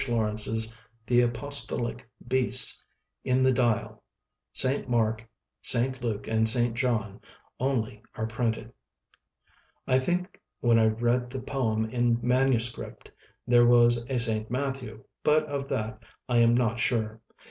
Lawrence's 0.07 0.75
"The 1.05 1.21
Apostolic 1.21 2.09
Beasts" 2.27 2.83
in 3.23 3.43
"The 3.43 3.53
Dial". 3.53 4.01
"Saint 4.51 4.89
Mark", 4.89 5.29
"Saint 5.61 6.03
Luke", 6.03 6.27
and 6.27 6.49
"Saint 6.49 6.73
John" 6.75 7.21
only 7.59 8.01
are 8.15 8.25
printed. 8.25 8.73
I 9.85 9.99
think, 9.99 10.41
when 10.59 10.79
I 10.79 10.87
read 10.87 11.29
the 11.29 11.39
poem 11.39 11.85
in 11.87 12.17
manuscript, 12.23 13.11
there 13.45 13.67
was 13.67 14.03
a 14.09 14.17
"Saint 14.17 14.49
Matthew", 14.49 15.03
but 15.21 15.43
of 15.45 15.67
that 15.67 16.01
I 16.27 16.39
am 16.39 16.55
not 16.55 16.79
sure. 16.79 17.21
Mr. 17.29 17.33